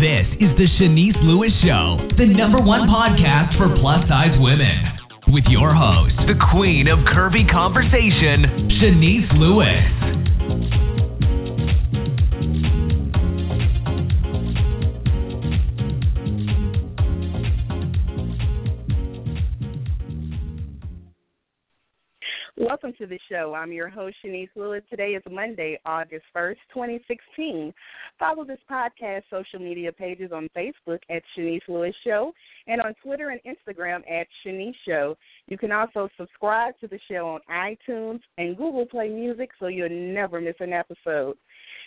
[0.00, 4.76] This is the Chenese Lewis Show, the number one podcast for plus size women.
[5.28, 10.25] With your host, the queen of curvy conversation, Chenese Lewis.
[23.36, 23.54] Show.
[23.54, 24.82] I'm your host, Chenese Lewis.
[24.88, 27.72] Today is Monday, August 1st, 2016.
[28.18, 32.32] Follow this podcast social media pages on Facebook at Chenese Lewis Show
[32.66, 35.16] and on Twitter and Instagram at Chenese Show.
[35.48, 39.90] You can also subscribe to the show on iTunes and Google Play Music so you'll
[39.90, 41.36] never miss an episode.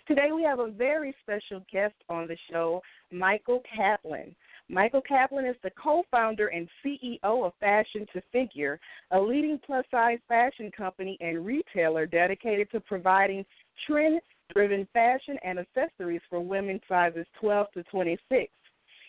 [0.07, 2.81] Today we have a very special guest on the show,
[3.11, 4.35] Michael Kaplan.
[4.69, 8.79] Michael Kaplan is the co founder and CEO of Fashion to Figure,
[9.11, 13.43] a leading plus size fashion company and retailer dedicated to providing
[13.87, 14.21] trend
[14.53, 18.51] driven fashion and accessories for women sizes 12 to 26.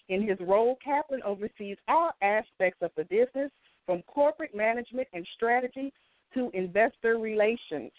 [0.08, 3.50] In his role, Kaplan oversees all aspects of the business,
[3.86, 5.92] from corporate management and strategy
[6.34, 7.90] to investor relations.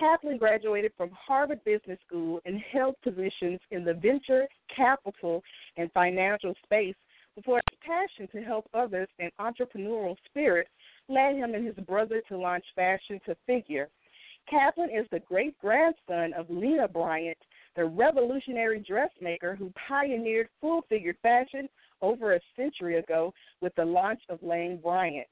[0.00, 5.42] Kaplan graduated from Harvard Business School and held positions in the venture capital
[5.76, 6.94] and financial space
[7.36, 10.68] before his passion to help others and entrepreneurial spirit
[11.10, 13.88] led him and his brother to launch Fashion to Figure.
[14.48, 17.38] Kaplan is the great grandson of Lena Bryant,
[17.76, 21.68] the revolutionary dressmaker who pioneered full figured fashion
[22.00, 25.26] over a century ago with the launch of Lane Bryant.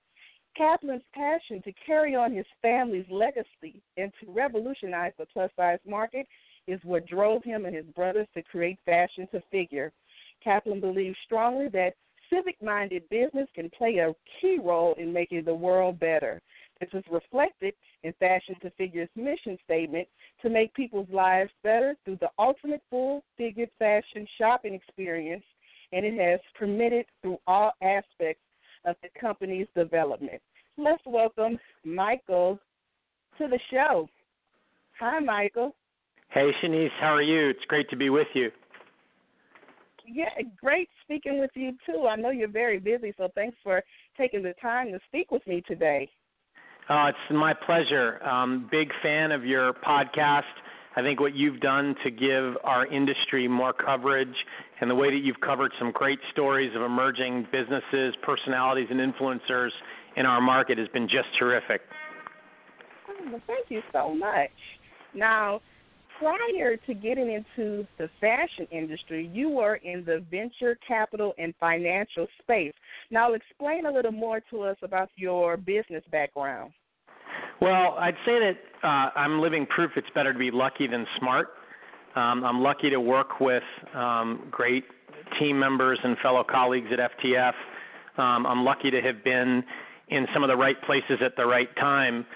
[0.59, 6.27] Kaplan's passion to carry on his family's legacy and to revolutionize the plus size market
[6.67, 9.93] is what drove him and his brothers to create Fashion to Figure.
[10.43, 11.95] Kaplan believes strongly that
[12.29, 16.43] civic minded business can play a key role in making the world better.
[16.81, 20.09] This is reflected in Fashion to Figure's mission statement
[20.43, 25.45] to make people's lives better through the ultimate full figured fashion shopping experience,
[25.93, 28.43] and it has permitted through all aspects
[28.85, 30.41] of the company's development.
[30.79, 32.57] Let's welcome Michael
[33.37, 34.09] to the show.
[35.01, 35.75] Hi, Michael.
[36.31, 37.49] Hey, Chenese, how are you?
[37.49, 38.51] It's great to be with you.
[40.07, 40.29] Yeah,
[40.63, 42.07] great speaking with you too.
[42.07, 43.83] I know you're very busy, so thanks for
[44.17, 46.09] taking the time to speak with me today.
[46.89, 48.23] Oh, it's my pleasure.
[48.25, 50.43] Um, big fan of your podcast.
[50.97, 54.35] I think what you've done to give our industry more coverage
[54.81, 59.71] and the way that you've covered some great stories of emerging businesses, personalities, and influencers
[60.19, 61.81] in our market has been just terrific.
[63.09, 64.51] Oh, well, thank you so much.
[65.15, 65.61] Now,
[66.19, 72.27] prior to getting into the fashion industry, you were in the venture capital and financial
[72.43, 72.75] space.
[73.11, 76.73] Now, explain a little more to us about your business background.
[77.61, 81.49] Well, I'd say that uh, I'm living proof it's better to be lucky than smart.
[82.17, 83.63] Um, I'm lucky to work with
[83.95, 84.85] um, great
[85.39, 87.53] team members and fellow colleagues at FTF.
[88.17, 89.63] Um, I'm lucky to have been
[90.11, 92.27] in some of the right places at the right time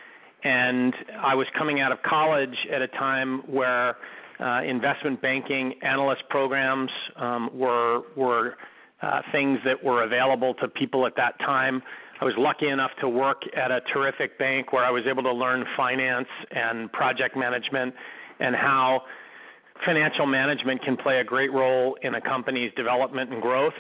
[0.45, 3.97] and I was coming out of college at a time where
[4.41, 8.57] uh, investment banking analyst programs um, were were
[9.03, 11.83] uh, things that were available to people at that time.
[12.21, 15.33] I was lucky enough to work at a terrific bank where I was able to
[15.33, 17.95] learn finance and project management
[18.39, 19.03] and how
[19.85, 23.75] financial management can play a great role in a company's development and growth.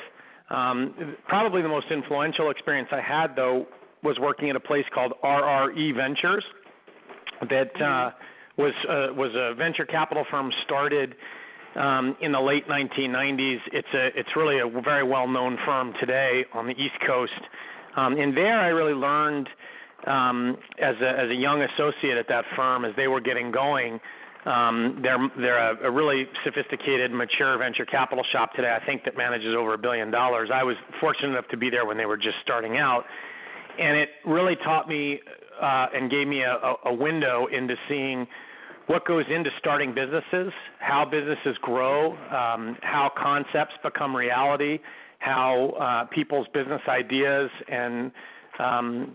[0.50, 3.66] Um, probably the most influential experience I had, though,
[4.02, 6.44] was working at a place called RRE Ventures
[7.48, 8.10] that uh,
[8.56, 11.14] was uh, was a venture capital firm started
[11.76, 13.58] um, in the late 1990s.
[13.72, 17.32] It's a it's really a very well known firm today on the East Coast.
[17.96, 19.48] Um, and there, I really learned
[20.06, 24.00] um, as a as a young associate at that firm as they were getting going.
[24.44, 28.76] Um, they're they're a, a really sophisticated, mature venture capital shop today.
[28.80, 30.50] I think that manages over a billion dollars.
[30.52, 33.04] I was fortunate enough to be there when they were just starting out,
[33.78, 35.20] and it really taught me
[35.60, 38.26] uh, and gave me a, a window into seeing
[38.86, 44.78] what goes into starting businesses, how businesses grow, um, how concepts become reality,
[45.18, 48.10] how uh, people's business ideas and
[48.58, 49.14] um,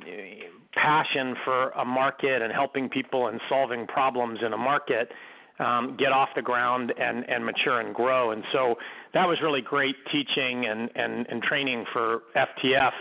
[0.74, 5.12] passion for a market and helping people and solving problems in a market
[5.60, 8.32] um, get off the ground and, and mature and grow.
[8.32, 8.76] And so
[9.14, 12.92] that was really great teaching and, and, and training for FTF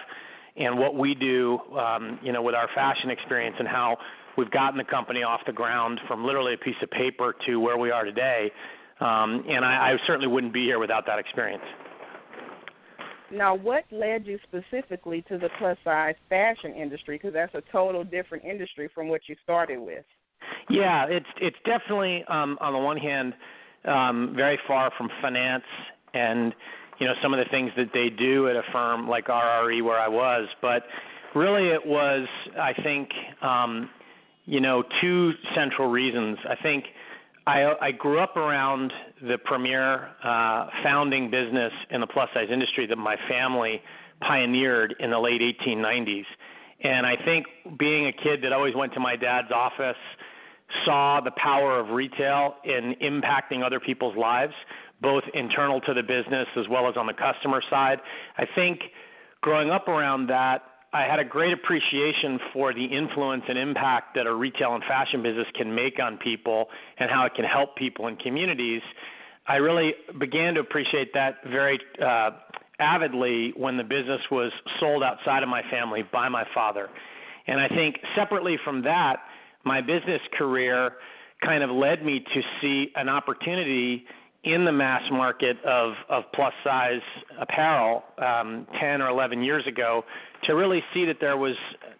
[0.56, 3.96] and what we do, um, you know, with our fashion experience and how
[4.36, 7.76] we've gotten the company off the ground from literally a piece of paper to where
[7.76, 8.50] we are today.
[9.00, 11.64] Um, and I, I certainly wouldn't be here without that experience.
[13.30, 17.16] Now, what led you specifically to the plus size fashion industry?
[17.16, 20.04] Because that's a total different industry from what you started with.
[20.70, 23.34] Yeah, it's it's definitely um, on the one hand
[23.84, 25.64] um, very far from finance
[26.14, 26.54] and
[26.98, 29.98] you know some of the things that they do at a firm like RRE where
[29.98, 30.84] I was, but
[31.34, 32.26] really it was
[32.58, 33.10] I think
[33.42, 33.90] um,
[34.44, 36.38] you know two central reasons.
[36.48, 36.84] I think
[37.46, 42.86] I, I grew up around the premier uh, founding business in the plus size industry
[42.86, 43.80] that my family
[44.20, 46.24] pioneered in the late 1890s.
[46.82, 47.46] And I think
[47.78, 49.96] being a kid that always went to my dad's office,
[50.84, 54.52] saw the power of retail in impacting other people's lives,
[55.00, 57.98] both internal to the business as well as on the customer side.
[58.38, 58.80] I think
[59.40, 60.62] growing up around that,
[60.92, 65.22] I had a great appreciation for the influence and impact that a retail and fashion
[65.22, 66.66] business can make on people
[66.98, 68.80] and how it can help people in communities.
[69.46, 72.30] I really began to appreciate that very uh,
[72.78, 76.88] avidly when the business was sold outside of my family by my father.
[77.46, 79.16] And I think separately from that,
[79.64, 80.92] my business career
[81.44, 84.04] kind of led me to see an opportunity
[84.46, 87.02] in the mass market of, of plus size
[87.40, 90.04] apparel um, 10 or 11 years ago
[90.44, 91.56] to really see that there was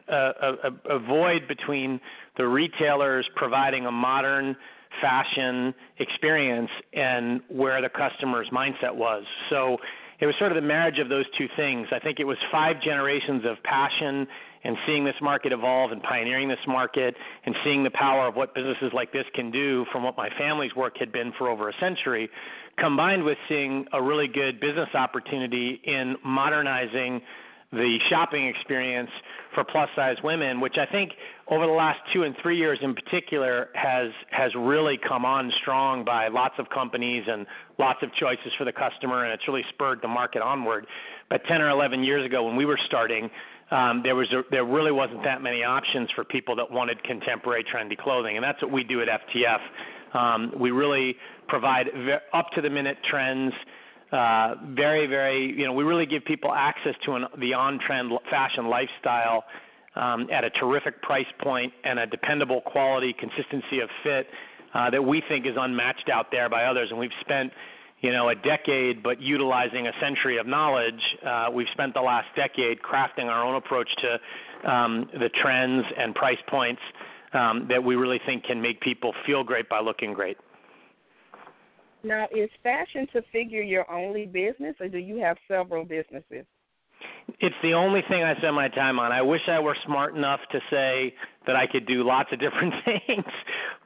[0.08, 2.00] a, a, a void between
[2.36, 4.56] the retailers providing a modern
[5.00, 9.24] fashion experience and where the customer's mindset was.
[9.50, 9.78] So
[10.20, 11.88] it was sort of the marriage of those two things.
[11.90, 14.26] I think it was five generations of passion
[14.66, 17.14] and seeing this market evolve and pioneering this market
[17.44, 20.74] and seeing the power of what businesses like this can do from what my family's
[20.74, 22.28] work had been for over a century,
[22.76, 27.20] combined with seeing a really good business opportunity in modernizing
[27.72, 29.10] the shopping experience
[29.54, 31.12] for plus size women, which I think
[31.48, 36.04] over the last two and three years in particular has has really come on strong
[36.04, 37.46] by lots of companies and
[37.78, 40.86] lots of choices for the customer, and it's really spurred the market onward.
[41.28, 43.28] But 10 or 11 years ago, when we were starting,
[43.70, 47.64] um, there was a, there really wasn't that many options for people that wanted contemporary
[47.64, 50.16] trendy clothing, and that's what we do at FTF.
[50.16, 51.16] Um, we really
[51.48, 51.88] provide
[52.32, 53.52] up to the minute trends
[54.12, 58.68] uh, very, very, you know, we really give people access to an, the on-trend fashion
[58.68, 59.44] lifestyle
[59.96, 64.28] um, at a terrific price point and a dependable quality, consistency of fit
[64.74, 66.88] uh, that we think is unmatched out there by others.
[66.90, 67.52] And we've spent,
[68.00, 71.00] you know, a decade, but utilizing a century of knowledge.
[71.26, 76.14] Uh, we've spent the last decade crafting our own approach to um, the trends and
[76.14, 76.80] price points
[77.32, 80.36] um, that we really think can make people feel great by looking great.
[82.04, 86.46] Now, is Fashion to Figure your only business, or do you have several businesses?
[87.40, 89.10] It's the only thing I spend my time on.
[89.10, 91.12] I wish I were smart enough to say
[91.46, 93.24] that I could do lots of different things,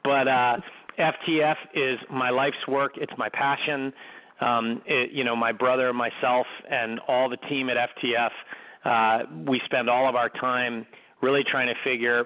[0.03, 0.57] but uh,
[0.99, 2.93] FTF is my life's work.
[2.97, 3.93] It's my passion.
[4.39, 8.31] Um, it, you know, my brother, myself, and all the team at FTF,
[8.83, 10.85] uh, we spend all of our time
[11.21, 12.25] really trying to figure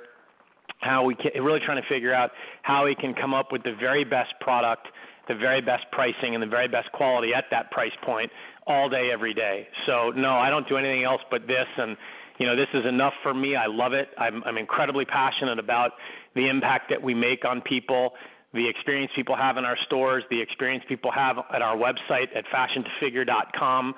[0.80, 2.32] how we can, really trying to figure out
[2.62, 4.88] how we can come up with the very best product
[5.28, 8.32] the very best pricing and the very best quality at that price point
[8.68, 9.68] all day every day.
[9.86, 11.98] So no, I don't do anything else but this and
[12.40, 13.56] you know this is enough for me.
[13.56, 14.10] I love it.
[14.18, 15.92] I'm I'm incredibly passionate about
[16.36, 18.14] the impact that we make on people,
[18.56, 22.46] the experience people have in our stores, the experience people have at our website at
[22.54, 23.94] fashiontofigure.com.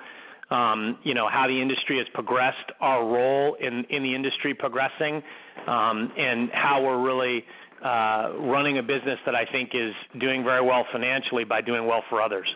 [0.50, 5.22] Um, you know how the industry has progressed, our role in in the industry progressing,
[5.66, 7.44] um, and how we're really
[7.84, 12.02] uh, running a business that I think is doing very well financially by doing well
[12.08, 12.48] for others.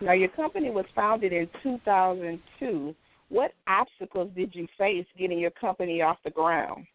[0.00, 2.94] Now, your company was founded in 2002.
[3.28, 6.86] What obstacles did you face getting your company off the ground?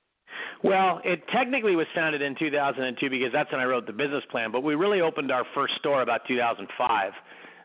[0.64, 4.52] Well, it technically was founded in 2002 because that's when I wrote the business plan,
[4.52, 7.12] but we really opened our first store about 2005.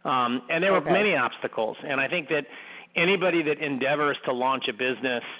[0.04, 0.86] Um, and there okay.
[0.86, 1.76] were many obstacles.
[1.86, 2.46] And I think that
[2.96, 5.22] anybody that endeavors to launch a business–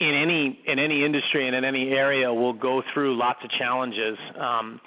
[0.00, 4.16] in any in any industry and in any area will go through lots of challenges,
[4.38, 4.80] um,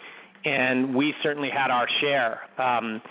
[0.44, 2.42] and we certainly had our share.
[2.60, 3.02] Um,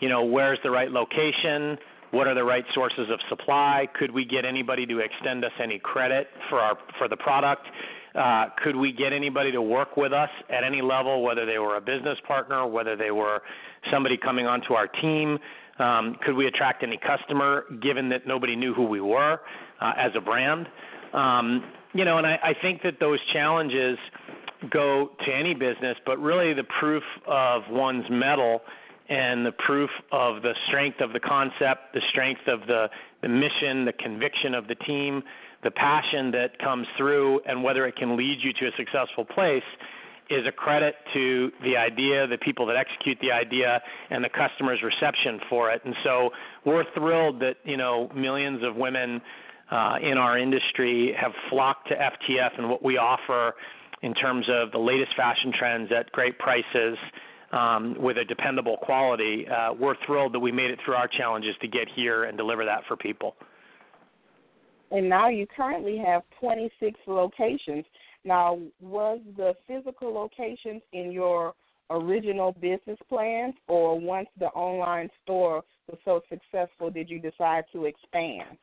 [0.00, 1.76] you know, where's the right location?
[2.12, 3.86] What are the right sources of supply?
[3.98, 7.66] Could we get anybody to extend us any credit for our for the product?
[8.14, 11.76] Uh, could we get anybody to work with us at any level, whether they were
[11.76, 13.42] a business partner, whether they were
[13.92, 15.38] somebody coming onto our team?
[15.78, 19.40] Um, could we attract any customer, given that nobody knew who we were
[19.80, 20.66] uh, as a brand?
[21.12, 21.64] Um,
[21.94, 23.98] you know, and I, I think that those challenges
[24.70, 28.60] go to any business, but really the proof of one's mettle
[29.08, 32.88] and the proof of the strength of the concept, the strength of the,
[33.22, 35.22] the mission, the conviction of the team,
[35.62, 39.62] the passion that comes through, and whether it can lead you to a successful place
[40.30, 44.80] is a credit to the idea, the people that execute the idea, and the customer's
[44.82, 45.82] reception for it.
[45.84, 46.30] And so
[46.64, 49.20] we're thrilled that you know millions of women
[49.70, 53.54] uh, in our industry have flocked to FTF and what we offer
[54.02, 56.96] in terms of the latest fashion trends at great prices,
[57.52, 59.46] um, with a dependable quality.
[59.48, 62.64] Uh, we're thrilled that we made it through our challenges to get here and deliver
[62.64, 63.34] that for people.
[64.90, 67.84] And now you currently have 26 locations.
[68.24, 71.54] Now, was the physical locations in your
[71.90, 77.86] original business plans, or once the online store was so successful, did you decide to
[77.86, 78.56] expand?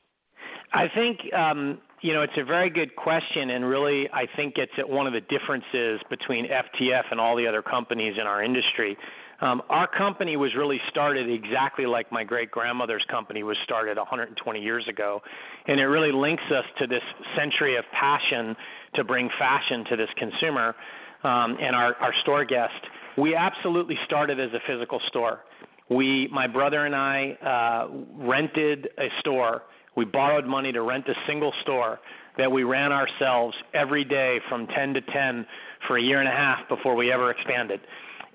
[0.74, 4.72] I think um, you know it's a very good question, and really I think it's
[4.88, 8.98] one of the differences between FTF and all the other companies in our industry.
[9.39, 14.60] Um, our company was really started exactly like my great grandmother's company was started 120
[14.60, 15.22] years ago,
[15.67, 17.03] and it really links us to this
[17.38, 18.56] century of passion
[18.96, 20.75] to bring fashion to this consumer
[21.24, 22.74] um, and our, our store guest.
[23.17, 25.41] We absolutely started as a physical store.
[25.89, 29.63] We, my brother and I, uh, rented a store
[29.98, 32.00] we borrowed money to rent a single store
[32.38, 35.46] that we ran ourselves every day from 10 to 10
[35.88, 37.79] for a year and a half before we ever expanded.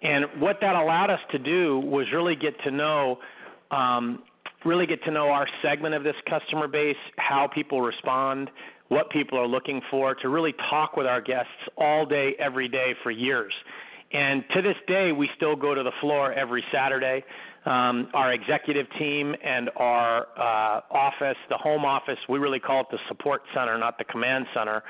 [0.02, 3.18] And what that allowed us to do was really get to know
[3.70, 4.22] um,
[4.64, 8.48] really get to know our segment of this customer base, how people respond,
[8.88, 12.94] what people are looking for, to really talk with our guests all day, every day
[13.02, 13.52] for years.
[14.12, 17.24] And to this day, we still go to the floor every Saturday
[17.64, 22.86] um, our executive team and our uh, office, the home office, we really call it
[22.90, 24.82] the support center, not the command center.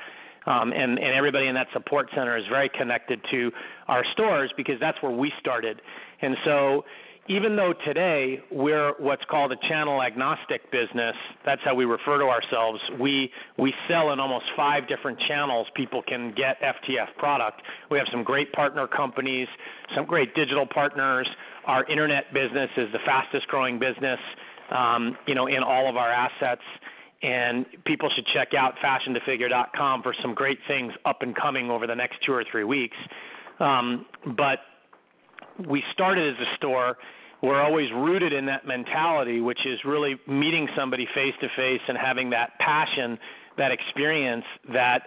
[0.45, 3.51] Um, and, and everybody in that support center is very connected to
[3.87, 5.81] our stores because that's where we started.
[6.21, 6.83] And so
[7.29, 12.25] even though today we're what's called a channel agnostic business, that's how we refer to
[12.25, 12.79] ourselves.
[12.99, 15.67] We we sell in almost five different channels.
[15.73, 17.61] People can get FTF product.
[17.89, 19.47] We have some great partner companies,
[19.95, 21.27] some great digital partners.
[21.65, 24.19] Our internet business is the fastest growing business,
[24.71, 26.61] um, you know, in all of our assets.
[27.23, 31.95] And people should check out fashiontofigure.com for some great things up and coming over the
[31.95, 32.97] next two or three weeks.
[33.59, 34.59] Um, but
[35.67, 36.97] we started as a store
[37.43, 41.97] we're always rooted in that mentality, which is really meeting somebody face to face and
[41.97, 43.19] having that passion,
[43.57, 45.03] that experience, that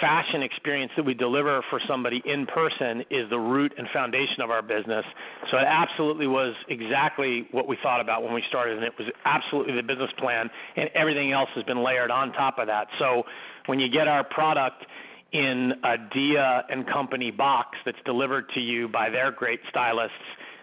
[0.00, 4.50] fashion experience that we deliver for somebody in person is the root and foundation of
[4.50, 5.04] our business.
[5.50, 9.08] So it absolutely was exactly what we thought about when we started, and it was
[9.24, 12.88] absolutely the business plan, and everything else has been layered on top of that.
[12.98, 13.24] So
[13.66, 14.84] when you get our product,
[15.32, 20.16] in a Dia and Company box that's delivered to you by their great stylists.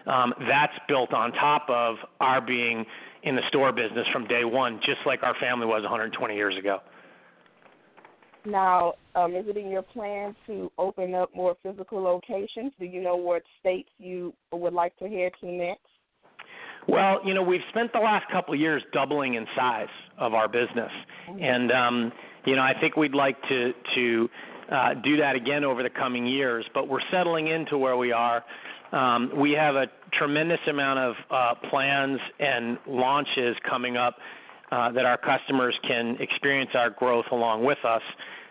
[0.06, 2.84] Um, that's built on top of our being
[3.22, 6.78] in the store business from day one, just like our family was 120 years ago.
[8.46, 12.72] Now, um, is it in your plan to open up more physical locations?
[12.78, 15.80] Do you know what states you would like to head to next?
[16.88, 19.88] Well, you know, we've spent the last couple of years doubling in size
[20.18, 20.90] of our business,
[21.28, 21.42] mm-hmm.
[21.42, 22.12] and um,
[22.44, 24.28] you know, I think we'd like to to
[24.70, 26.64] uh, do that again over the coming years.
[26.72, 28.44] But we're settling into where we are.
[28.92, 34.14] Um, we have a tremendous amount of uh, plans and launches coming up
[34.70, 38.02] that our customers can experience our growth along with us.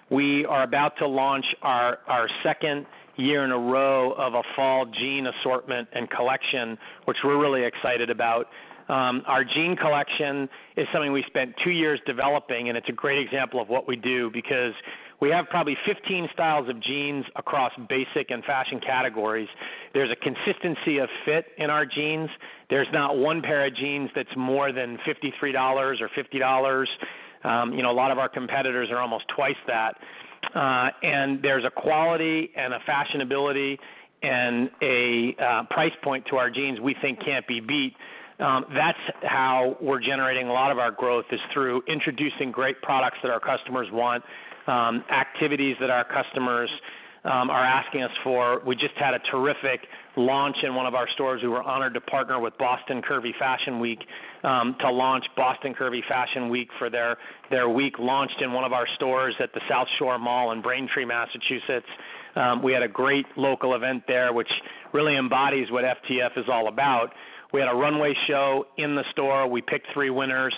[0.10, 2.86] We are about to launch our, our second
[3.18, 8.10] year in a row of a fall jean assortment and collection, which we're really excited
[8.10, 8.48] about.
[8.88, 13.18] Um, our jean collection is something we spent two years developing, and it's a great
[13.18, 14.74] example of what we do because
[15.22, 19.48] we have probably 15 styles of jeans across basic and fashion categories.
[19.94, 22.30] There's a consistency of fit in our jeans.
[22.70, 26.86] There's not one pair of jeans that's more than $53 or $50.
[27.44, 29.96] Um, you know, a lot of our competitors are almost twice that.
[30.54, 33.78] Uh, and there's a quality and a fashionability
[34.22, 37.94] and a uh, price point to our jeans we think can't be beat.
[38.40, 43.18] Um, that's how we're generating a lot of our growth is through introducing great products
[43.24, 44.24] that our customers want
[44.68, 46.70] um, activities that our customers
[47.26, 48.62] um, are asking us for.
[48.66, 49.82] We just had a terrific
[50.16, 51.42] launch in one of our stores.
[51.42, 54.00] We were honored to partner with Boston Curvy Fashion Week
[54.44, 57.18] um, to launch Boston Curvy Fashion Week for their
[57.50, 61.06] their week launched in one of our stores at the South Shore Mall in Braintree,
[61.06, 61.88] Massachusetts.
[62.36, 64.50] Um, we had a great local event there, which
[64.94, 67.12] really embodies what FTF is all about.
[67.54, 69.48] We had a runway show in the store.
[69.48, 70.54] We picked three winners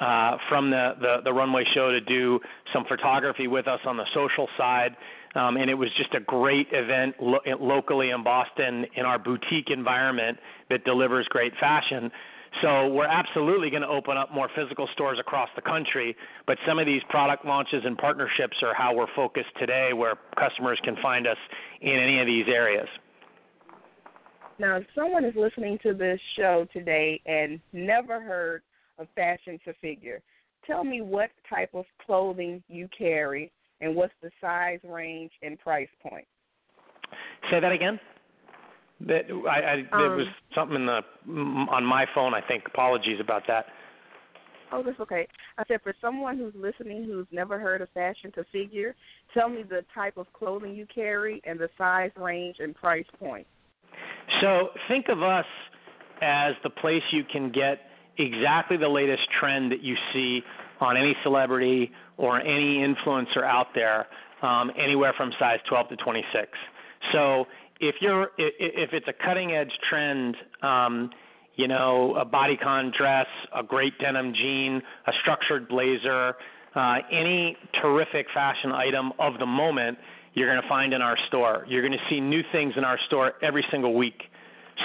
[0.00, 2.40] uh, from the, the, the runway show to do
[2.72, 4.96] some photography with us on the social side.
[5.34, 9.70] Um, and it was just a great event lo- locally in Boston in our boutique
[9.70, 10.38] environment
[10.70, 12.10] that delivers great fashion.
[12.62, 16.78] So we're absolutely going to open up more physical stores across the country, but some
[16.78, 21.26] of these product launches and partnerships are how we're focused today, where customers can find
[21.26, 21.36] us
[21.82, 22.88] in any of these areas.
[24.58, 28.62] Now, if someone is listening to this show today and never heard
[28.98, 30.20] of fashion to figure.
[30.66, 33.50] Tell me what type of clothing you carry
[33.80, 36.26] and what's the size range and price point.
[37.50, 37.98] Say that again.
[39.06, 41.00] That I, I um, there was something in the
[41.70, 42.34] on my phone.
[42.34, 42.64] I think.
[42.66, 43.66] Apologies about that.
[44.72, 45.26] Oh, that's okay.
[45.56, 48.94] I said for someone who's listening who's never heard of fashion to figure,
[49.32, 53.46] tell me the type of clothing you carry and the size range and price point.
[54.40, 55.46] So think of us
[56.20, 57.78] as the place you can get
[58.18, 60.42] exactly the latest trend that you see
[60.80, 64.06] on any celebrity or any influencer out there,
[64.42, 66.48] um, anywhere from size 12 to 26.
[67.12, 67.46] So
[67.80, 71.10] if you're if it's a cutting edge trend, um,
[71.56, 76.34] you know, a bodycon dress, a great denim jean, a structured blazer,
[76.74, 79.98] uh, any terrific fashion item of the moment,
[80.34, 81.64] you're going to find in our store.
[81.68, 84.22] You're going to see new things in our store every single week.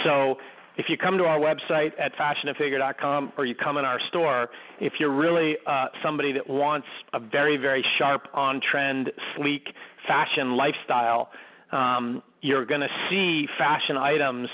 [0.03, 0.37] So
[0.77, 4.49] if you come to our website at fashiontofigure.com or you come in our store,
[4.79, 9.67] if you're really uh, somebody that wants a very, very sharp, on trend, sleek
[10.07, 11.29] fashion lifestyle,
[11.71, 14.49] um, you're going to see fashion items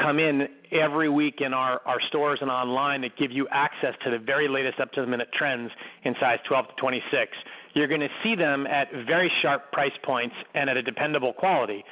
[0.00, 4.10] come in every week in our, our stores and online that give you access to
[4.10, 5.70] the very latest up to the minute trends
[6.04, 7.32] in size 12 to 26.
[7.74, 11.84] You're going to see them at very sharp price points and at a dependable quality.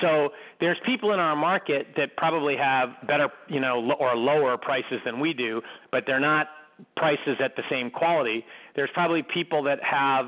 [0.00, 5.00] So there's people in our market that probably have better, you know, or lower prices
[5.04, 6.48] than we do, but they're not
[6.96, 8.44] prices at the same quality.
[8.74, 10.26] There's probably people that have,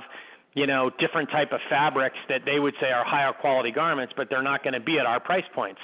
[0.54, 4.28] you know, different type of fabrics that they would say are higher quality garments, but
[4.30, 5.80] they're not going to be at our price points.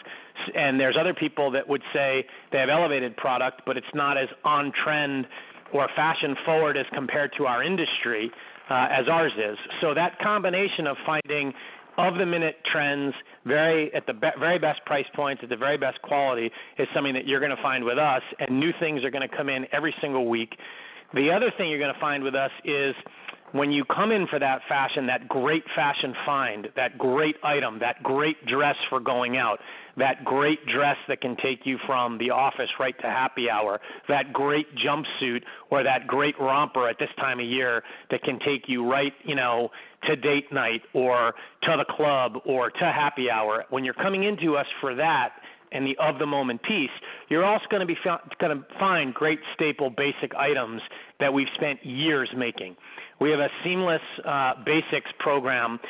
[0.55, 4.29] And there's other people that would say they have elevated product, but it's not as
[4.45, 5.27] on trend
[5.73, 8.31] or fashion forward as compared to our industry
[8.71, 9.59] uh, as ours is.
[9.81, 11.53] So that combination of finding
[11.99, 15.77] of the minute trends, very at the be- very best price points, at the very
[15.77, 18.23] best quality, is something that you're going to find with us.
[18.39, 20.57] And new things are going to come in every single week.
[21.15, 22.95] The other thing you're going to find with us is
[23.53, 28.03] when you come in for that fashion, that great fashion find, that great item, that
[28.03, 29.61] great dress for going out,
[29.97, 34.33] that great dress that can take you from the office right to happy hour, that
[34.33, 38.89] great jumpsuit or that great romper at this time of year that can take you
[38.89, 39.71] right, you know,
[40.05, 43.65] to date night or to the club or to happy hour.
[43.71, 45.31] When you're coming into us for that,
[45.73, 46.91] and the of the moment piece,
[47.29, 47.97] you're also going to be
[48.39, 50.81] going to find great staple basic items
[51.21, 52.77] that we've spent years making.
[53.21, 55.81] We have a seamless uh, basics program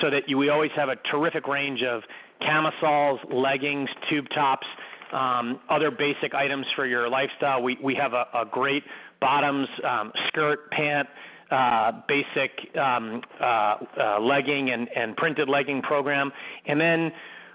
[0.00, 2.02] so that you, we always have a terrific range of
[2.44, 4.66] camisoles, leggings, tube tops,
[5.12, 7.62] um, other basic items for your lifestyle.
[7.62, 8.82] We, we have a, a great
[9.20, 11.08] bottoms, um, skirt, pant,
[11.50, 16.32] uh, basic um, uh, uh, legging and, and printed legging program.
[16.66, 17.12] And then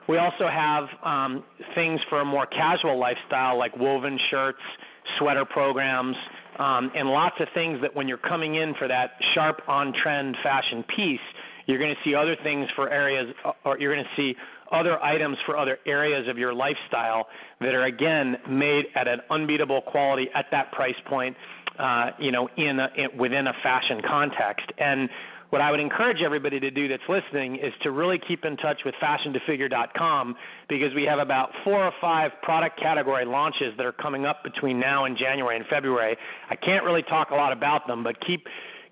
[0.08, 1.44] we also have um,
[1.76, 4.62] things for a more casual lifestyle like woven shirts,
[5.18, 6.16] sweater programs,
[6.60, 10.36] um, and lots of things that when you're coming in for that sharp on trend
[10.44, 11.20] fashion piece,
[11.66, 13.34] you're going to see other things for areas,
[13.66, 14.36] or you're going to see
[14.72, 17.28] other items for other areas of your lifestyle
[17.62, 21.36] that are again made at an unbeatable quality at that price point,
[21.80, 24.66] uh, you know, in, a, in within a fashion context.
[24.78, 25.10] And
[25.50, 28.82] what I would encourage everybody to do that's listening is to really keep in touch
[28.84, 30.36] with fashiontofigure.com
[30.68, 34.80] because we have about four or five product category launches that are coming up between
[34.80, 36.18] now and January and February.
[36.50, 38.46] I can't really talk a lot about them, but keep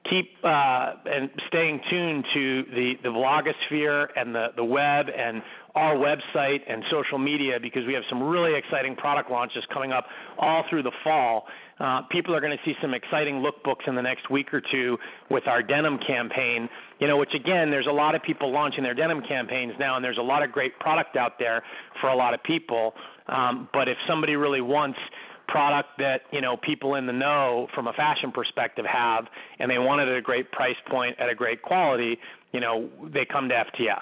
[0.09, 5.41] keep uh, and staying tuned to the the blogosphere and the the web and
[5.75, 10.05] our website and social media because we have some really exciting product launches coming up
[10.39, 11.45] all through the fall.
[11.79, 14.97] Uh, people are going to see some exciting lookbooks in the next week or two
[15.29, 16.69] with our denim campaign.
[16.99, 20.03] You know, which again, there's a lot of people launching their denim campaigns now, and
[20.03, 21.61] there's a lot of great product out there
[21.99, 22.93] for a lot of people.
[23.27, 24.97] Um, but if somebody really wants
[25.47, 29.25] product that you know people in the know from a fashion perspective have,
[29.59, 32.17] and they want it at a great price point at a great quality,
[32.53, 34.01] you know, they come to FTF.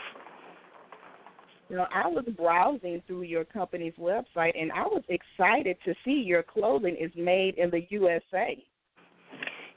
[1.69, 6.23] You know, I was browsing through your company's website and I was excited to see
[6.25, 8.63] your clothing is made in the USA.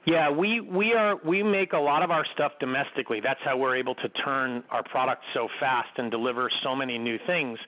[0.07, 3.21] Yeah, we we are we make a lot of our stuff domestically.
[3.21, 7.19] That's how we're able to turn our product so fast and deliver so many new
[7.27, 7.59] things.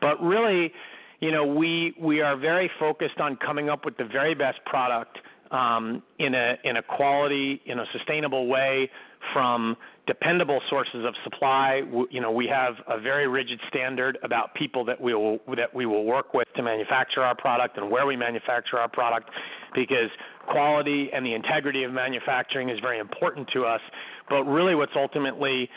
[0.00, 0.72] But really,
[1.20, 5.18] you know, we we are very focused on coming up with the very best product
[5.52, 8.90] um, in a in a quality, in a sustainable way
[9.32, 11.82] from dependable sources of supply.
[12.10, 15.86] You know, we have a very rigid standard about people that we will that we
[15.86, 19.30] will work with to manufacture our product and where we manufacture our product,
[19.74, 20.10] because
[20.46, 23.80] quality and the integrity of manufacturing is very important to us.
[24.28, 25.68] But really, what's ultimately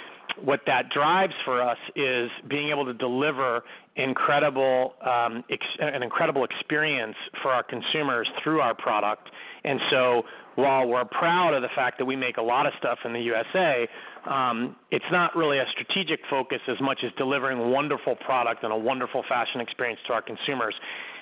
[0.43, 3.63] what that drives for us is being able to deliver
[3.95, 9.29] incredible um, ex- an incredible experience for our consumers through our product.
[9.63, 10.23] And so
[10.55, 13.19] while we're proud of the fact that we make a lot of stuff in the
[13.19, 13.87] USA,
[14.29, 18.77] um, it's not really a strategic focus as much as delivering wonderful product and a
[18.77, 20.75] wonderful fashion experience to our consumers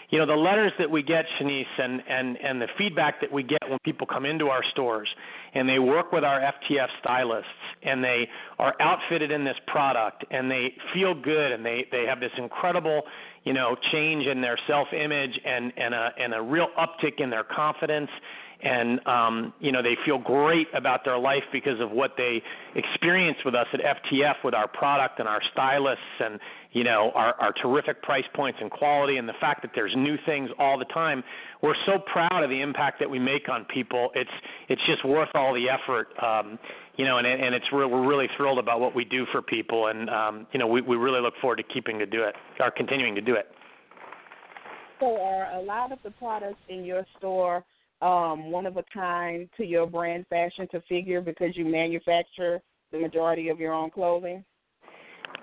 [0.10, 3.44] you know the letters that we get Chenese and and and the feedback that we
[3.44, 5.08] get when people come into our stores
[5.54, 7.50] and they work with our FTF stylists
[7.84, 8.28] and they
[8.60, 13.04] are outfitted in this product and they feel good and they they have this incredible
[13.44, 17.30] you know change in their self image and and a and a real uptick in
[17.30, 18.10] their confidence
[18.64, 22.42] and um, you know they feel great about their life because of what they
[22.76, 26.40] experience with us at FTF with our product and our stylists and
[26.72, 30.16] you know our, our terrific price points and quality and the fact that there's new
[30.26, 31.24] things all the time.
[31.62, 34.10] We're so proud of the impact that we make on people.
[34.16, 34.30] It's
[34.70, 36.08] it's just worth all the effort.
[36.24, 36.58] Um,
[36.98, 39.88] you know, and and it's re- we're really thrilled about what we do for people,
[39.88, 42.72] and um, you know we we really look forward to keeping to do it, or
[42.72, 43.48] continuing to do it.
[45.00, 47.66] So, are a lot of the products in your store
[48.02, 53.00] um, one of a kind to your brand fashion to figure because you manufacture the
[53.00, 54.44] majority of your own clothing?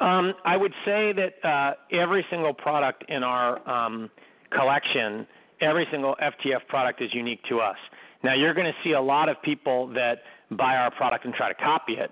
[0.01, 4.11] Um, I would say that uh, every single product in our um,
[4.51, 5.27] collection,
[5.61, 7.77] every single FTF product is unique to us.
[8.25, 11.49] Now, you're going to see a lot of people that buy our product and try
[11.49, 12.11] to copy it.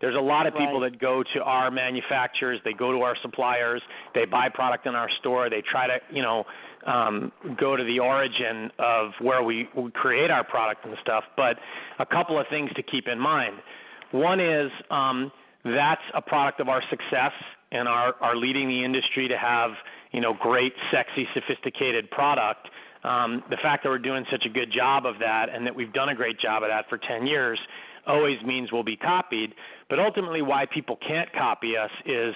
[0.00, 0.92] There's a lot of people right.
[0.92, 3.80] that go to our manufacturers, they go to our suppliers,
[4.14, 6.44] they buy product in our store, they try to, you know,
[6.86, 11.24] um, go to the origin of where we, we create our product and stuff.
[11.36, 11.56] But
[11.98, 13.56] a couple of things to keep in mind.
[14.12, 15.32] One is um,
[15.64, 17.32] that's a product of our success
[17.72, 19.70] and our, our leading the industry to have
[20.12, 22.68] you know great, sexy, sophisticated product.
[23.02, 25.92] Um, the fact that we're doing such a good job of that and that we've
[25.92, 27.58] done a great job of that for 10 years
[28.06, 29.54] always means we'll be copied.
[29.88, 32.34] But ultimately, why people can't copy us is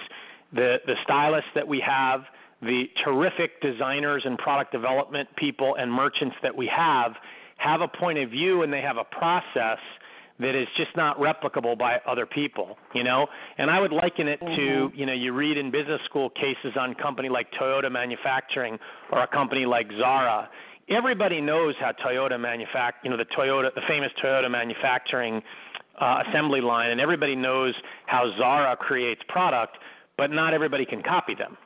[0.53, 2.21] the the stylists that we have
[2.61, 7.13] the terrific designers and product development people and merchants that we have
[7.57, 9.79] have a point of view and they have a process
[10.39, 13.27] that is just not replicable by other people, you know?
[13.59, 14.55] And I would liken it mm-hmm.
[14.55, 18.79] to, you know, you read in business school cases on company like Toyota Manufacturing
[19.11, 20.49] or a company like Zara.
[20.91, 25.41] Everybody knows how Toyota manufact, you know, the Toyota, the famous Toyota manufacturing
[25.99, 27.73] uh, assembly line, and everybody knows
[28.07, 29.77] how Zara creates product,
[30.17, 31.57] but not everybody can copy them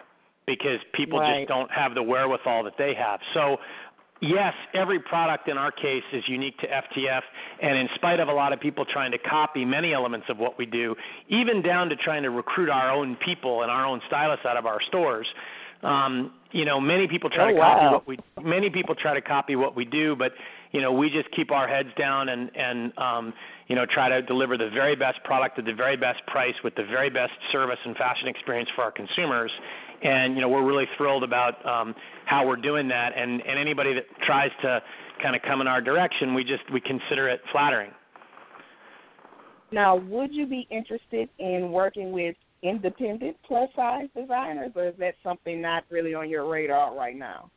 [0.46, 1.40] because people right.
[1.40, 3.20] just don't have the wherewithal that they have.
[3.34, 3.58] So,
[4.22, 7.22] yes, every product in our case is unique to FTF,
[7.62, 10.58] and in spite of a lot of people trying to copy many elements of what
[10.58, 10.96] we do,
[11.30, 14.66] even down to trying to recruit our own people and our own stylists out of
[14.66, 15.28] our stores.
[15.84, 17.92] Um, you know, many people try oh, to copy wow.
[17.92, 20.32] what we many people try to copy what we do, but
[20.72, 23.34] you know, we just keep our heads down and and um,
[23.68, 26.76] you know, try to deliver the very best product at the very best price with
[26.76, 29.52] the very best service and fashion experience for our consumers
[30.04, 33.12] and you know we're really thrilled about um, how we're doing that.
[33.16, 34.82] And, and anybody that tries to
[35.22, 37.92] kind of come in our direction, we just we consider it flattering.
[39.72, 42.36] Now, would you be interested in working with
[42.67, 47.49] independent plus size designers, or is that something not really on your radar right now?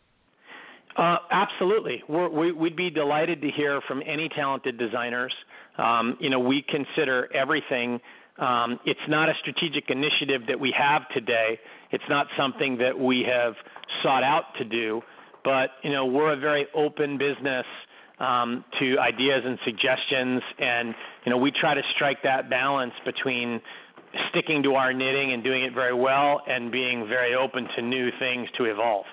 [0.96, 2.02] Uh, absolutely.
[2.08, 5.32] We're, we, would be delighted to hear from any talented designers.
[5.76, 8.00] Um, you know, we consider everything
[8.38, 11.58] um, it's not a strategic initiative that we have today.
[11.90, 13.54] It's not something that we have
[14.02, 15.02] sought out to do,
[15.44, 17.66] but you know we're a very open business
[18.20, 20.94] um, to ideas and suggestions, and
[21.24, 23.60] you know we try to strike that balance between
[24.30, 28.10] sticking to our knitting and doing it very well, and being very open to new
[28.18, 29.04] things to evolve.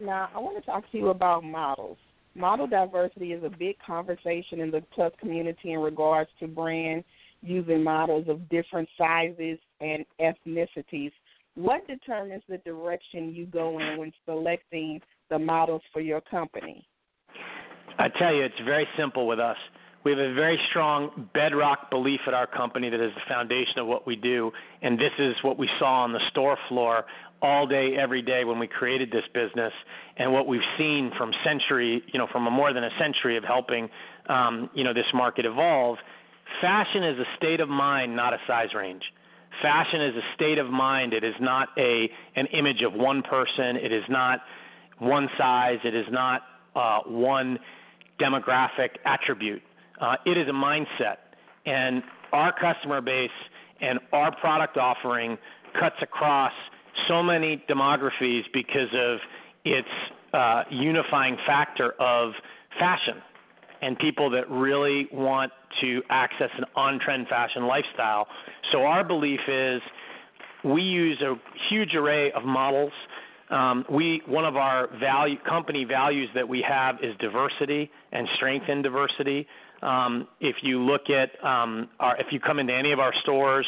[0.00, 1.98] Now, I want to talk to you about models.
[2.34, 7.04] Model diversity is a big conversation in the plus community in regards to brand
[7.42, 11.12] using models of different sizes and ethnicities.
[11.54, 16.84] What determines the direction you go in when selecting the models for your company?
[17.98, 19.56] I tell you, it's very simple with us.
[20.04, 23.86] We have a very strong bedrock belief at our company that is the foundation of
[23.86, 27.06] what we do, and this is what we saw on the store floor
[27.40, 29.72] all day, every day when we created this business,
[30.18, 33.44] and what we've seen from century, you know, from a more than a century of
[33.44, 33.88] helping,
[34.28, 35.96] um, you know, this market evolve.
[36.60, 39.02] Fashion is a state of mind, not a size range.
[39.62, 41.14] Fashion is a state of mind.
[41.14, 43.76] It is not a an image of one person.
[43.76, 44.40] It is not
[44.98, 45.78] one size.
[45.82, 46.42] It is not
[46.76, 47.58] uh, one
[48.20, 49.62] demographic attribute.
[50.00, 51.16] Uh, it is a mindset,
[51.66, 52.02] and
[52.32, 53.30] our customer base
[53.80, 55.38] and our product offering
[55.78, 56.52] cuts across
[57.08, 59.18] so many demographies because of
[59.64, 59.88] its
[60.32, 62.32] uh, unifying factor of
[62.78, 63.22] fashion
[63.82, 68.26] and people that really want to access an on-trend fashion lifestyle.
[68.72, 69.80] So our belief is
[70.64, 71.34] we use a
[71.68, 72.92] huge array of models.
[73.54, 78.68] Um, we one of our value company values that we have is diversity and strength
[78.68, 79.46] in diversity.
[79.80, 83.66] Um, if you look at um, our, if you come into any of our stores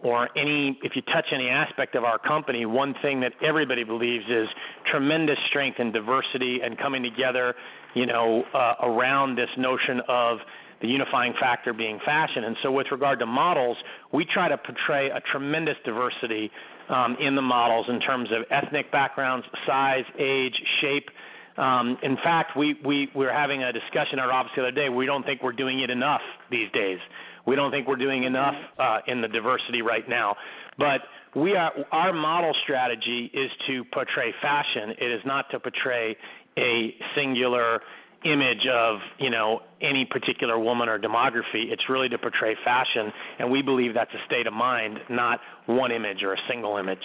[0.00, 4.24] or any if you touch any aspect of our company, one thing that everybody believes
[4.28, 4.48] is
[4.90, 7.54] tremendous strength and diversity and coming together,
[7.94, 10.38] you know, uh, around this notion of
[10.80, 12.42] the unifying factor being fashion.
[12.42, 13.76] And so, with regard to models,
[14.12, 16.50] we try to portray a tremendous diversity
[16.88, 21.08] um, in the models in terms of ethnic backgrounds, size, age, shape.
[21.56, 24.70] Um, in fact, we, we, we were having a discussion in our office the other
[24.70, 24.88] day.
[24.88, 26.20] We don't think we're doing it enough
[26.50, 26.98] these days.
[27.46, 30.36] We don't think we're doing enough uh, in the diversity right now.
[30.78, 31.00] But
[31.34, 34.90] we are, our model strategy is to portray fashion.
[35.00, 36.16] It is not to portray
[36.58, 37.80] a singular
[38.24, 41.70] image of you know any particular woman or demography.
[41.70, 45.92] It's really to portray fashion, and we believe that's a state of mind, not one
[45.92, 47.02] image or a single image.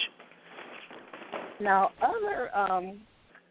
[1.60, 3.00] Now, other um,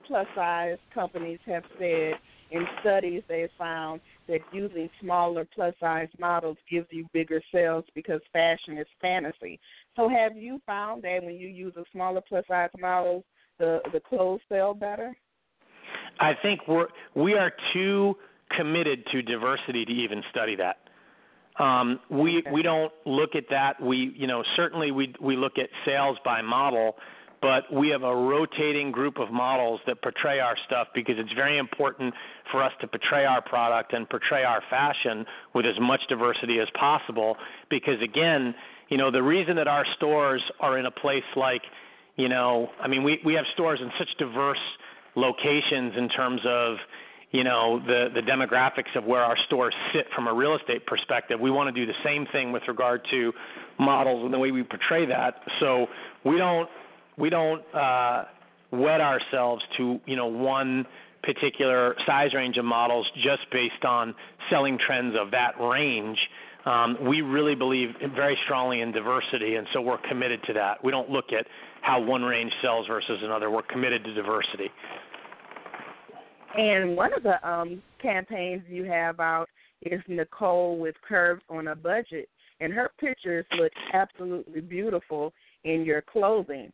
[0.05, 2.13] plus size companies have said
[2.51, 8.21] in studies they found that using smaller plus size models gives you bigger sales because
[8.31, 9.59] fashion is fantasy.
[9.95, 13.23] So, have you found that when you use a smaller plus size model,
[13.57, 15.15] the the clothes sell better?
[16.19, 18.15] I think we're we are too
[18.55, 20.77] committed to diversity to even study that.
[21.59, 22.51] Um, we okay.
[22.51, 23.81] we don't look at that.
[23.81, 26.95] We you know certainly we we look at sales by model,
[27.41, 31.57] but we have a rotating group of models that portray our stuff because it's very
[31.59, 32.13] important
[32.51, 36.67] for us to portray our product and portray our fashion with as much diversity as
[36.73, 37.37] possible.
[37.69, 38.55] Because again,
[38.89, 41.61] you know the reason that our stores are in a place like
[42.15, 44.57] you know I mean we we have stores in such diverse
[45.15, 46.77] locations in terms of
[47.31, 51.39] you know the the demographics of where our stores sit from a real estate perspective.
[51.39, 53.33] We want to do the same thing with regard to
[53.79, 55.35] models and the way we portray that.
[55.59, 55.87] So
[56.23, 56.69] we don't
[57.17, 58.25] we don't uh,
[58.71, 60.85] wed ourselves to you know one
[61.23, 64.13] particular size range of models just based on
[64.49, 66.17] selling trends of that range.
[66.65, 70.83] Um, we really believe very strongly in diversity, and so we're committed to that.
[70.83, 71.45] We don't look at
[71.83, 73.51] how one range sells versus another.
[73.51, 74.71] We're committed to diversity.
[76.57, 79.47] And one of the um, campaigns you have out
[79.81, 82.29] is Nicole with Curves on a Budget,
[82.61, 86.71] and her pictures look absolutely beautiful in your clothing.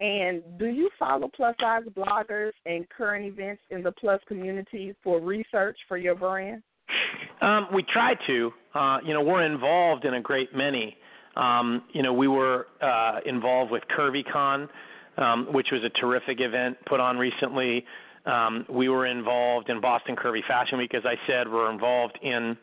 [0.00, 5.20] And do you follow plus size bloggers and current events in the plus community for
[5.20, 6.62] research for your brand?
[7.42, 8.50] Um, we try to.
[8.74, 10.96] Uh, you know, we're involved in a great many.
[11.36, 14.68] Um, you know, we were uh, involved with CurvyCon,
[15.18, 17.84] um, which was a terrific event put on recently.
[18.26, 21.50] Um, we were involved in Boston Curvy Fashion Week, as I said.
[21.50, 22.56] We're involved in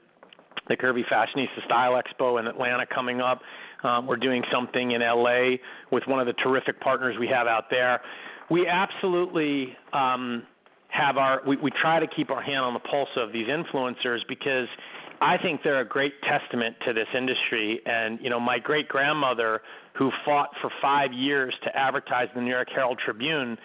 [0.67, 3.41] the Curvy Fashionista Style Expo in Atlanta coming up.
[3.83, 5.57] Um, we're doing something in LA
[5.91, 8.01] with one of the terrific partners we have out there.
[8.49, 10.43] We absolutely um,
[10.89, 14.19] have our, we, we try to keep our hand on the pulse of these influencers
[14.27, 14.67] because
[15.21, 17.81] I think they're a great testament to this industry.
[17.85, 19.61] And, you know, my great grandmother,
[19.93, 23.57] who fought for five years to advertise the New York Herald Tribune,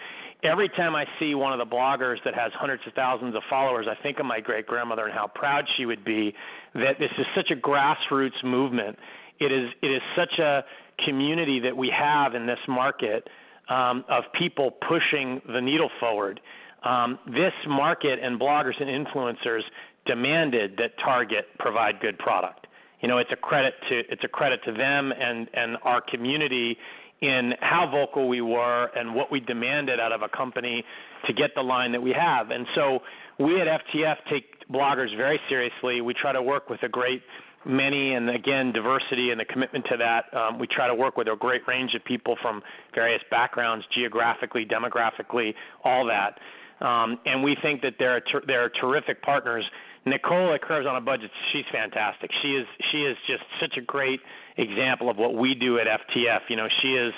[0.43, 3.87] every time I see one of the bloggers that has hundreds of thousands of followers,
[3.89, 6.33] I think of my great grandmother and how proud she would be
[6.73, 8.97] that this is such a grassroots movement.
[9.39, 10.63] It is it is such a
[11.05, 13.27] community that we have in this market
[13.69, 16.39] um, of people pushing the needle forward.
[16.83, 19.61] Um, this market and bloggers and influencers
[20.05, 22.67] demanded that Target provide good product.
[23.01, 26.77] You know, it's a credit to it's a credit to them and and our community
[27.21, 30.83] in how vocal we were and what we demanded out of a company
[31.25, 32.51] to get the line that we have.
[32.51, 32.99] And so
[33.39, 36.01] we at FTF take bloggers very seriously.
[36.01, 37.21] We try to work with a great
[37.65, 40.25] many, and again, diversity and the commitment to that.
[40.37, 42.61] Um, we try to work with a great range of people from
[42.93, 46.37] various backgrounds, geographically, demographically, all that.
[46.83, 49.63] Um, and we think that they're ter- they're terrific partners.
[50.05, 52.29] Nicole at Curves on a Budget, she's fantastic.
[52.41, 54.19] She is she is just such a great
[54.57, 56.41] example of what we do at FTF.
[56.49, 57.13] You know, she is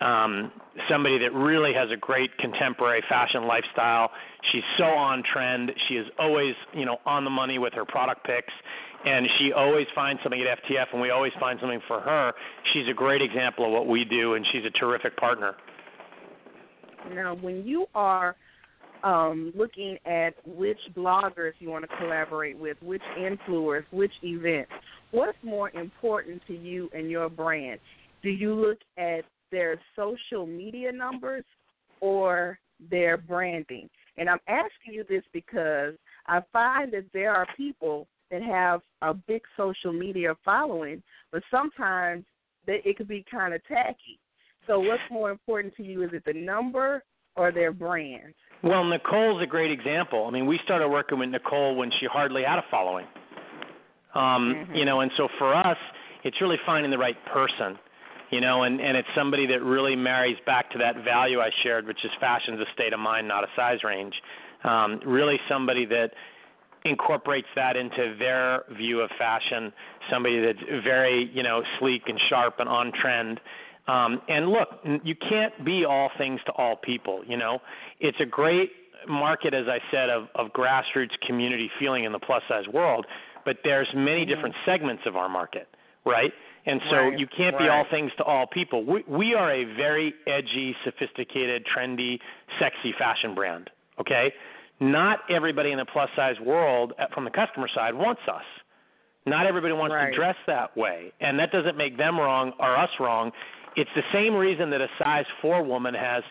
[0.00, 0.52] um,
[0.90, 4.10] somebody that really has a great contemporary fashion lifestyle.
[4.52, 5.72] She's so on trend.
[5.88, 8.52] She is always, you know, on the money with her product picks,
[9.06, 12.32] and she always finds something at FTF, and we always find something for her.
[12.74, 15.54] She's a great example of what we do, and she's a terrific partner.
[17.12, 18.36] Now, when you are
[19.04, 24.70] um, looking at which bloggers you want to collaborate with, which influencers, which events,
[25.10, 27.80] what's more important to you and your brand?
[28.22, 31.44] Do you look at their social media numbers
[32.00, 32.58] or
[32.90, 33.88] their branding?
[34.16, 35.94] And I'm asking you this because
[36.26, 42.24] I find that there are people that have a big social media following, but sometimes
[42.66, 44.18] they, it could be kind of tacky.
[44.66, 46.02] So, what's more important to you?
[46.02, 47.02] Is it the number
[47.36, 48.34] or their brand?
[48.62, 50.26] Well, Nicole's a great example.
[50.26, 53.06] I mean, we started working with Nicole when she hardly had a following.
[54.14, 54.74] Um, mm-hmm.
[54.74, 55.76] You know, and so for us,
[56.24, 57.78] it's really finding the right person.
[58.30, 61.86] You know, and and it's somebody that really marries back to that value I shared,
[61.86, 64.14] which is fashion's a state of mind, not a size range.
[64.64, 66.10] Um, really, somebody that
[66.84, 69.72] incorporates that into their view of fashion.
[70.10, 73.40] Somebody that's very, you know, sleek and sharp and on trend.
[73.88, 74.68] Um, and look,
[75.02, 77.22] you can't be all things to all people.
[77.26, 77.58] You know,
[78.00, 78.70] it's a great
[79.08, 83.06] market, as I said, of, of grassroots community feeling in the plus size world.
[83.44, 84.34] But there's many mm-hmm.
[84.34, 85.68] different segments of our market,
[86.04, 86.32] right?
[86.66, 87.64] And so right, you can't right.
[87.64, 88.84] be all things to all people.
[88.84, 92.18] We, we are a very edgy, sophisticated, trendy,
[92.60, 93.70] sexy fashion brand.
[93.98, 94.32] Okay,
[94.80, 98.44] not everybody in the plus size world, uh, from the customer side, wants us.
[99.26, 100.10] Not everybody wants right.
[100.10, 103.32] to dress that way, and that doesn't make them wrong or us wrong.
[103.76, 106.22] It's the same reason that a size four woman has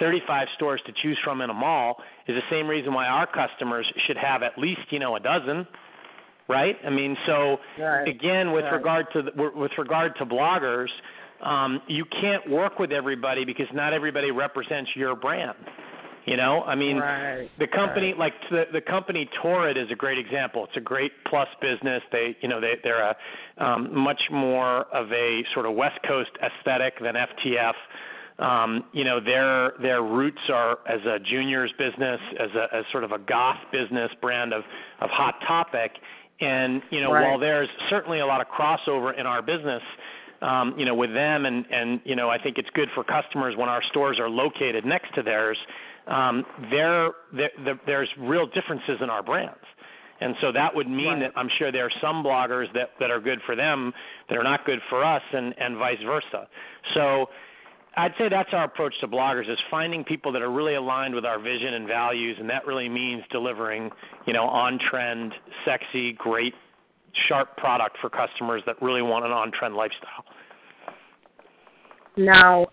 [0.00, 3.86] 35 stores to choose from in a mall is the same reason why our customers
[4.06, 5.66] should have at least you know a dozen
[6.48, 8.06] right i mean so right.
[8.08, 8.74] again with right.
[8.74, 10.88] regard to the, with regard to bloggers
[11.42, 15.54] um, you can't work with everybody because not everybody represents your brand
[16.26, 18.18] you know, I mean, right, the company right.
[18.18, 20.64] like the the company Torrid is a great example.
[20.64, 22.02] It's a great plus business.
[22.10, 23.16] They, you know, they they're a
[23.58, 27.74] um, much more of a sort of West Coast aesthetic than FTF.
[28.44, 33.04] Um, you know, their their roots are as a juniors business, as a as sort
[33.04, 34.64] of a goth business brand of
[35.00, 35.92] of Hot Topic.
[36.40, 37.22] And you know, right.
[37.22, 39.82] while there's certainly a lot of crossover in our business,
[40.42, 43.54] um, you know, with them, and and you know, I think it's good for customers
[43.56, 45.56] when our stores are located next to theirs
[46.06, 49.58] um, there, there, there, there's real differences in our brands.
[50.20, 51.20] And so that would mean right.
[51.20, 53.92] that I'm sure there are some bloggers that, that are good for them
[54.28, 56.48] that are not good for us, and, and vice versa.
[56.94, 57.26] So
[57.98, 61.24] I'd say that's our approach to bloggers is finding people that are really aligned with
[61.24, 63.90] our vision and values, and that really means delivering,
[64.26, 66.54] you know, on-trend, sexy, great,
[67.28, 70.24] sharp product for customers that really want an on-trend lifestyle.
[72.16, 72.68] Now,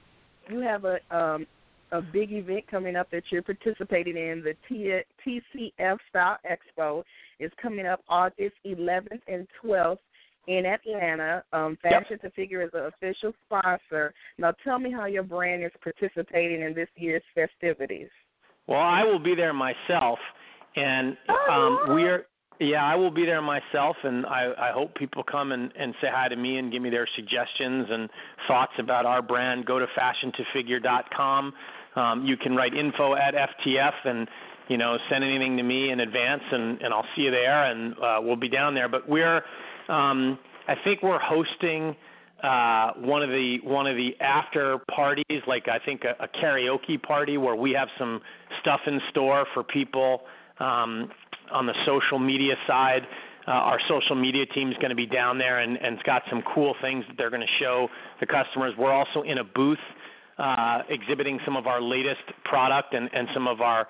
[0.49, 1.47] you have a um,
[1.93, 4.43] a big event coming up that you're participating in.
[4.43, 7.03] The TCF Style Expo
[7.39, 9.99] is coming up August 11th and 12th
[10.47, 11.43] in Atlanta.
[11.53, 12.21] Um, Fashion yep.
[12.23, 14.13] to Figure is the official sponsor.
[14.37, 18.09] Now, tell me how your brand is participating in this year's festivities.
[18.67, 20.19] Well, I will be there myself,
[20.75, 22.25] and oh, um, we're
[22.59, 26.07] yeah, I will be there myself, and I, I hope people come and, and say
[26.11, 28.09] hi to me and give me their suggestions and
[28.47, 29.65] thoughts about our brand.
[29.65, 31.53] Go to fashiontofigure.com.
[31.95, 34.27] Um, you can write info at FTF and
[34.67, 37.93] you know send anything to me in advance, and, and I'll see you there, and
[37.93, 38.89] uh, we'll be down there.
[38.89, 39.37] But we're
[39.89, 41.95] um, I think we're hosting
[42.43, 47.01] uh, one of the one of the after parties, like I think a, a karaoke
[47.01, 48.21] party where we have some
[48.61, 50.21] stuff in store for people
[50.59, 51.09] um,
[51.51, 53.03] on the social media side.
[53.45, 56.21] Uh, our social media team is going to be down there and, and it's got
[56.29, 57.89] some cool things that they're going to show
[58.21, 58.73] the customers.
[58.77, 59.77] We're also in a booth
[60.37, 63.87] uh, exhibiting some of our latest product and, and some of our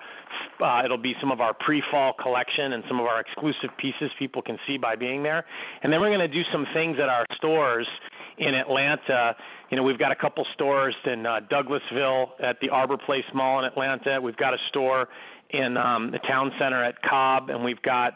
[0.62, 4.42] uh, it'll be some of our pre-fall collection and some of our exclusive pieces people
[4.42, 5.44] can see by being there.
[5.82, 7.86] And then we're going to do some things at our stores
[8.38, 9.34] in Atlanta.
[9.70, 13.60] You know, we've got a couple stores in uh, Douglasville at the Arbor Place Mall
[13.60, 14.20] in Atlanta.
[14.20, 15.08] We've got a store
[15.50, 18.14] in um, the town center at Cobb, and we've got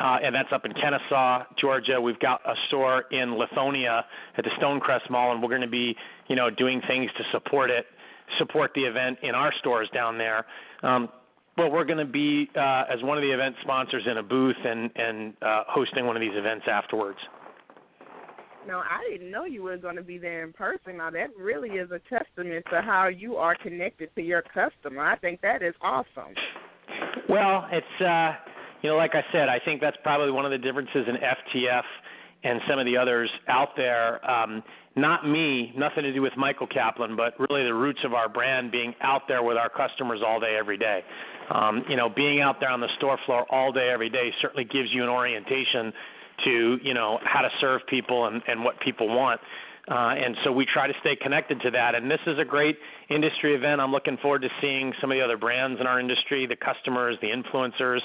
[0.00, 2.00] uh, and that's up in Kennesaw, Georgia.
[2.00, 4.02] We've got a store in Lithonia
[4.36, 5.96] at the Stonecrest Mall, and we're going to be,
[6.28, 7.86] you know, doing things to support it,
[8.38, 10.46] support the event in our stores down there.
[10.82, 11.08] Um,
[11.56, 14.56] but we're going to be uh, as one of the event sponsors in a booth
[14.64, 17.18] and and uh, hosting one of these events afterwards.
[18.66, 20.98] No, I didn't know you were going to be there in person.
[20.98, 25.04] Now that really is a testament to how you are connected to your customer.
[25.04, 26.34] I think that is awesome.
[27.28, 28.34] Well, it's uh,
[28.82, 31.82] you know, like I said, I think that's probably one of the differences in FTF
[32.44, 34.24] and some of the others out there.
[34.28, 34.62] Um,
[34.96, 38.72] not me, nothing to do with Michael Kaplan, but really the roots of our brand
[38.72, 41.00] being out there with our customers all day, every day.
[41.50, 44.64] Um, you know, being out there on the store floor all day, every day certainly
[44.64, 45.92] gives you an orientation
[46.44, 49.40] to, you know, how to serve people and, and what people want.
[49.90, 51.94] Uh, and so we try to stay connected to that.
[51.94, 52.76] And this is a great
[53.08, 53.80] industry event.
[53.80, 57.16] I'm looking forward to seeing some of the other brands in our industry, the customers,
[57.22, 58.00] the influencers.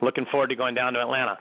[0.00, 1.38] Looking forward to going down to Atlanta.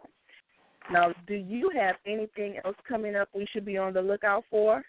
[0.90, 4.84] Now, do you have anything else coming up we should be on the lookout for?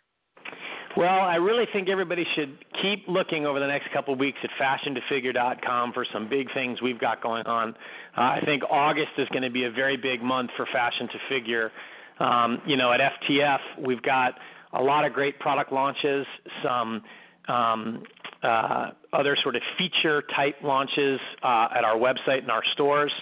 [0.99, 4.49] Well, I really think everybody should keep looking over the next couple of weeks at
[4.59, 7.69] fashiontofigure.com for some big things we've got going on.
[8.17, 11.17] Uh, I think August is going to be a very big month for Fashion to
[11.29, 11.71] Figure.
[12.19, 14.33] Um, you know, at FTF, we've got
[14.73, 16.25] a lot of great product launches,
[16.61, 17.01] some
[17.47, 18.03] um,
[18.43, 23.13] uh, other sort of feature type launches uh, at our website and our stores.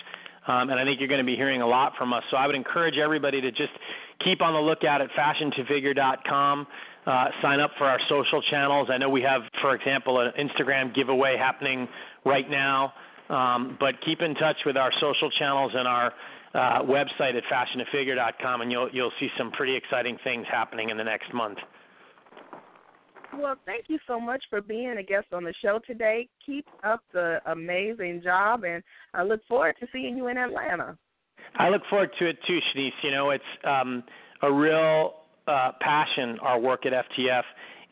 [0.48, 2.24] Um, and I think you're going to be hearing a lot from us.
[2.32, 3.74] So I would encourage everybody to just
[4.24, 6.66] keep on the lookout at fashiontofigure.com.
[7.08, 8.90] Uh, sign up for our social channels.
[8.92, 11.88] I know we have, for example, an Instagram giveaway happening
[12.26, 12.92] right now.
[13.30, 16.14] Um, but keep in touch with our social channels and our
[16.54, 21.04] uh, website at fashiontofigure.com, and you'll you'll see some pretty exciting things happening in the
[21.04, 21.58] next month.
[23.38, 26.28] Well, thank you so much for being a guest on the show today.
[26.46, 28.82] Keep up the amazing job, and
[29.14, 30.98] I look forward to seeing you in Atlanta.
[31.56, 32.92] I look forward to it too, Chenese.
[33.04, 34.04] You know, it's um,
[34.42, 35.14] a real
[35.48, 37.44] uh, passion, our work at FTF,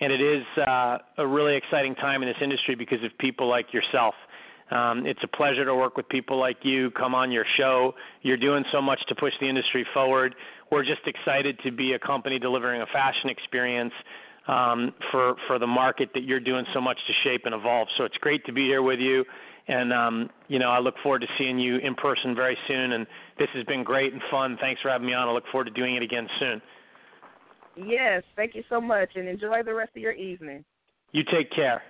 [0.01, 3.73] and it is uh, a really exciting time in this industry because of people like
[3.73, 4.13] yourself.
[4.71, 6.89] Um, it's a pleasure to work with people like you.
[6.91, 7.93] Come on your show.
[8.23, 10.33] You're doing so much to push the industry forward.
[10.71, 13.93] We're just excited to be a company delivering a fashion experience
[14.47, 17.87] um, for for the market that you're doing so much to shape and evolve.
[17.97, 19.23] So it's great to be here with you,
[19.67, 22.93] and um, you know I look forward to seeing you in person very soon.
[22.93, 23.05] And
[23.37, 24.57] this has been great and fun.
[24.59, 25.27] Thanks for having me on.
[25.27, 26.61] I look forward to doing it again soon.
[27.75, 30.63] Yes, thank you so much, and enjoy the rest of your evening.
[31.11, 31.81] You take care.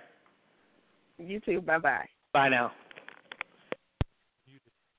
[1.18, 1.60] You too.
[1.60, 2.06] Bye bye.
[2.32, 2.72] Bye now.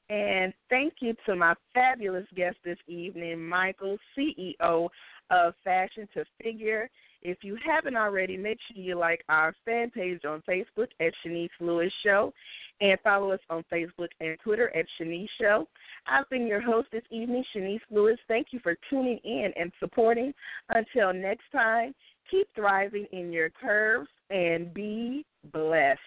[0.09, 4.89] And thank you to my fabulous guest this evening, Michael, CEO
[5.29, 6.89] of Fashion to Figure.
[7.21, 11.49] If you haven't already, make sure you like our fan page on Facebook at Chenese
[11.59, 12.33] Lewis Show
[12.81, 15.65] and follow us on Facebook and Twitter at Chenese Show.
[16.07, 18.17] I've been your host this evening, Chenese Lewis.
[18.27, 20.33] Thank you for tuning in and supporting.
[20.69, 21.93] Until next time,
[22.29, 25.99] keep thriving in your curves and be blessed.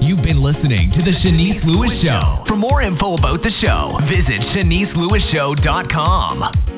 [0.00, 2.44] You've been listening to The Chenese Lewis Show.
[2.48, 6.77] For more info about the show, visit CheneseLewisShow.com.